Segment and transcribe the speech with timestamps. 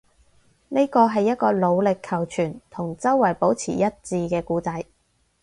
[0.69, 4.83] 呢個係一個努力求存，同周圍保持一致嘅故仔